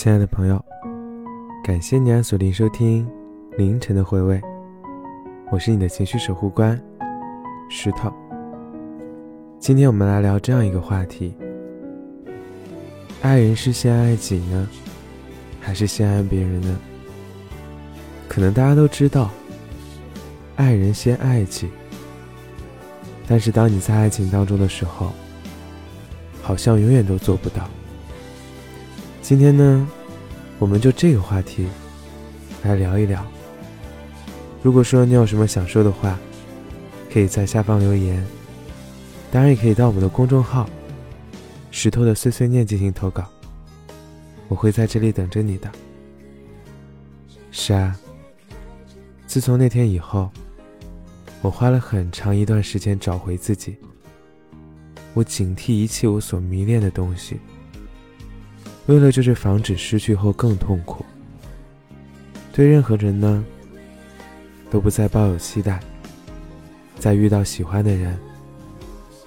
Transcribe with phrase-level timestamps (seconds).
[0.00, 0.64] 亲爱的朋友，
[1.64, 3.04] 感谢你按锁定收听
[3.56, 4.40] 凌晨的回味，
[5.50, 6.80] 我是你的情绪守护官
[7.68, 8.08] 石头。
[9.58, 11.34] 今天我们来聊这样一个话题：
[13.22, 14.68] 爱人是先爱己呢，
[15.60, 16.78] 还是先爱别人呢？
[18.28, 19.28] 可能大家都知道，
[20.54, 21.68] 爱人先爱己，
[23.26, 25.10] 但是当你在爱情当中的时候，
[26.40, 27.68] 好像永远都做不到。
[29.28, 29.86] 今天呢，
[30.58, 31.66] 我们就这个话题
[32.62, 33.22] 来聊一聊。
[34.62, 36.18] 如果说你有什么想说的话，
[37.12, 38.26] 可以在下方留言。
[39.30, 40.66] 当然，也可以到我们的公众号
[41.70, 43.28] “石头的碎碎念”进行投稿，
[44.48, 45.70] 我会在这里等着你的。
[47.50, 47.94] 是啊，
[49.26, 50.30] 自从那天以后，
[51.42, 53.76] 我花了很长一段时间找回自己。
[55.12, 57.38] 我警惕一切我所迷恋的东西。
[58.88, 61.04] 为了就是防止失去后更痛苦，
[62.54, 63.44] 对任何人呢
[64.70, 65.78] 都不再抱有期待。
[66.98, 68.18] 在遇到喜欢的人，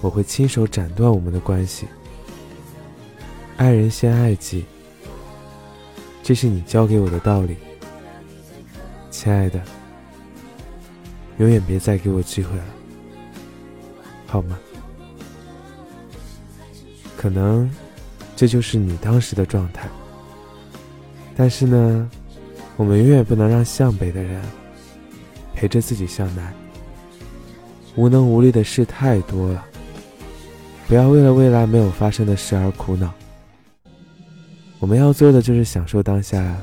[0.00, 1.88] 我会亲手斩断我们的关系。
[3.56, 4.64] 爱人先爱己，
[6.22, 7.56] 这是你教给我的道理，
[9.10, 9.60] 亲爱的，
[11.38, 12.64] 永远别再给我机会了，
[14.24, 14.56] 好吗？
[17.16, 17.68] 可能。
[18.38, 19.88] 这就是你当时的状态。
[21.36, 22.08] 但是呢，
[22.76, 24.40] 我们永远不能让向北的人
[25.56, 26.54] 陪着自己向南。
[27.96, 29.66] 无能无力的事太多了，
[30.86, 33.12] 不要为了未来没有发生的事而苦恼。
[34.78, 36.56] 我们要做的就是享受当下。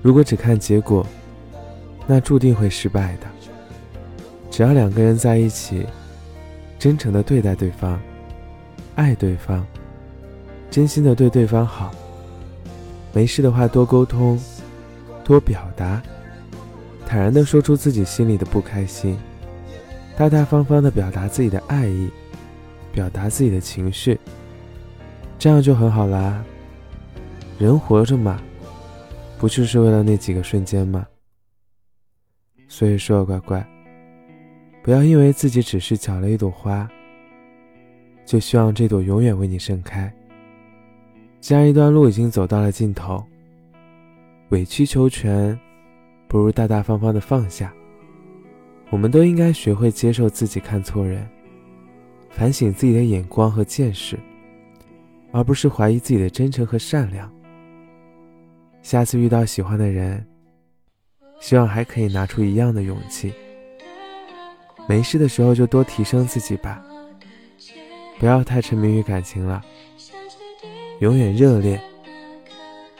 [0.00, 1.04] 如果只看结果，
[2.06, 3.26] 那注定会失败的。
[4.48, 5.84] 只要两个人在一起，
[6.78, 8.00] 真诚的对待对方，
[8.94, 9.66] 爱对方。
[10.74, 11.94] 真心的对对方好，
[13.12, 14.36] 没事的话多沟通，
[15.22, 16.02] 多表达，
[17.06, 19.16] 坦然的说出自己心里的不开心，
[20.16, 22.10] 大大方方的表达自己的爱意，
[22.90, 24.18] 表达自己的情绪，
[25.38, 26.44] 这样就很好啦。
[27.56, 28.42] 人活着嘛，
[29.38, 31.06] 不就是为了那几个瞬间吗？
[32.66, 33.64] 所以说，乖乖，
[34.82, 36.90] 不要因为自己只是缴了一朵花，
[38.26, 40.12] 就希望这朵永远为你盛开。
[41.44, 43.22] 既然一段路已经走到了尽头，
[44.48, 45.60] 委曲求全，
[46.26, 47.70] 不如大大方方的放下。
[48.88, 51.28] 我们都应该学会接受自己看错人，
[52.30, 54.18] 反省自己的眼光和见识，
[55.32, 57.30] 而不是怀疑自己的真诚和善良。
[58.80, 60.26] 下次遇到喜欢的人，
[61.40, 63.34] 希望还可以拿出一样的勇气。
[64.88, 66.82] 没事的时候就多提升自己吧，
[68.18, 69.62] 不要太沉迷于感情了。
[71.00, 71.80] 永远热烈，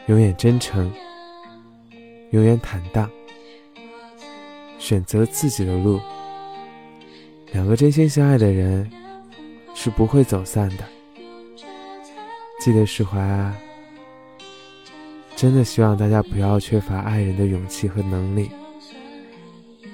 [0.07, 0.91] 永远真诚，
[2.31, 3.09] 永远坦荡，
[4.77, 5.99] 选择自己的路。
[7.51, 8.89] 两个真心相爱的人
[9.73, 10.83] 是不会走散的。
[12.59, 13.55] 记得释怀啊！
[15.35, 18.49] 真的希望大家不要缺乏爱人的勇气和能力。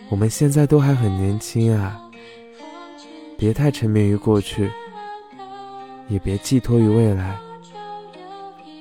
[0.09, 2.01] 我们现在都还很年轻啊，
[3.37, 4.69] 别太沉迷于过去，
[6.07, 7.37] 也别寄托于未来。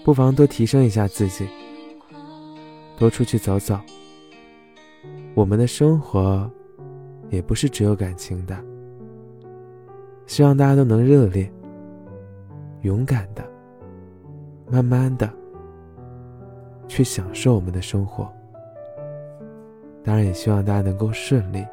[0.03, 1.47] 不妨多提升一下自己，
[2.97, 3.79] 多出去走走。
[5.35, 6.51] 我们的生活
[7.29, 8.57] 也不是只有感情的。
[10.27, 11.51] 希望大家都能热烈、
[12.83, 13.45] 勇敢的、
[14.71, 15.29] 慢慢的
[16.89, 18.33] 去享受我们的生活。
[20.03, 21.65] 当然，也希望大家能够顺利。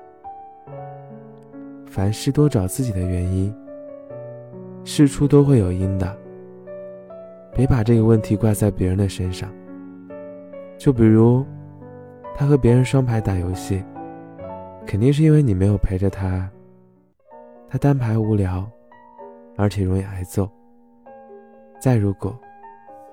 [1.85, 3.55] 凡事多找自己的原因，
[4.83, 6.26] 事出都会有因的。
[7.53, 9.51] 别把这个问题怪在别人的身上。
[10.77, 11.45] 就比如，
[12.35, 13.83] 他和别人双排打游戏，
[14.85, 16.49] 肯定是因为你没有陪着他。
[17.67, 18.69] 他单排无聊，
[19.57, 20.49] 而且容易挨揍。
[21.81, 22.37] 再如果，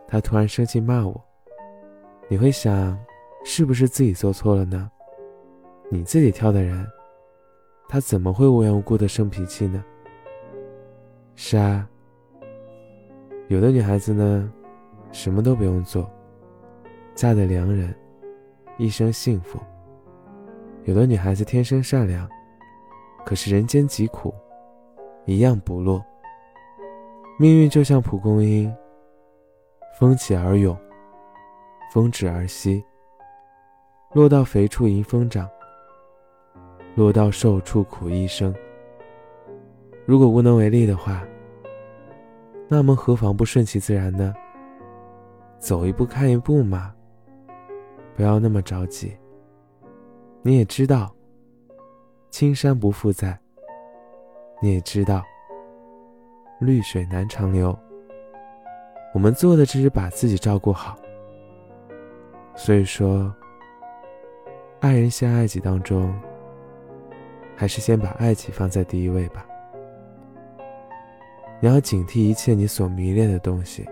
[0.07, 1.19] 他突然生气骂我，
[2.29, 2.99] 你会想，
[3.45, 4.91] 是不是自己做错了呢？
[5.91, 6.87] 你自己挑的人，
[7.89, 9.83] 他怎么会无缘无故的生脾气呢？
[11.35, 11.89] 是啊。
[13.49, 14.51] 有的女孩子呢，
[15.13, 16.11] 什么都不用做，
[17.15, 17.95] 嫁的良人，
[18.79, 19.59] 一生幸福。
[20.85, 22.29] 有的女孩子天生善良，
[23.25, 24.35] 可是人间疾苦，
[25.27, 26.03] 一样不落。
[27.39, 28.75] 命运就像蒲公英，
[29.99, 30.77] 风起而涌，
[31.93, 32.83] 风止而息。
[34.15, 35.49] 落到肥处迎风长，
[36.95, 38.55] 落到瘦处苦一生。
[40.07, 41.27] 如果无能为力的话，
[42.75, 44.35] 那么何妨不顺其自然呢？
[45.61, 46.93] 走一步看一步嘛，
[48.17, 49.17] 不要那么着急。
[50.43, 51.15] 你也知道，
[52.31, 53.39] 青山不复在。
[54.61, 55.23] 你也知道，
[56.59, 57.79] 绿水难长流。
[59.15, 60.97] 我们做的只是把自己照顾好。
[62.57, 63.33] 所以说，
[64.81, 66.13] 爱人先爱己当中，
[67.55, 69.47] 还是先把爱己放在第一位吧。
[71.61, 73.87] 你要警惕一切你所迷恋的东西。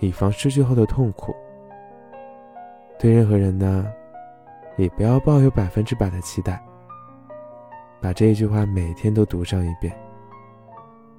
[0.00, 1.34] 以防失去后的痛苦。
[2.98, 3.86] 对任何人呢，
[4.76, 6.62] 也不要抱有百分之百的期待。
[8.00, 9.92] 把这一句话每天都读上一遍，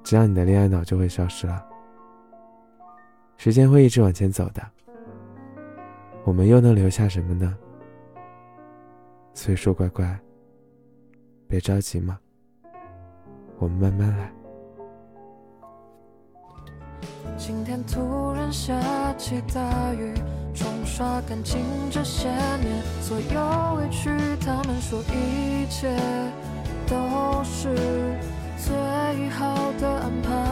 [0.02, 1.62] 这样你的恋爱脑就会消失了。
[3.36, 4.62] 时间会一直往前走的，
[6.24, 7.54] 我们又能留下什么呢？
[9.34, 10.18] 所以说，乖乖，
[11.46, 12.18] 别着急嘛，
[13.58, 14.39] 我们慢慢来。
[17.36, 18.74] 今天突然下
[19.16, 19.60] 起大
[19.94, 20.12] 雨，
[20.54, 24.10] 冲刷干净这些年所有委屈，
[24.44, 25.88] 他们说一切
[26.86, 27.74] 都是
[28.56, 30.49] 最好的安排。